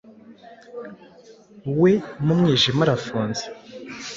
[1.81, 1.91] We
[2.25, 3.43] mu mwijima arafunze,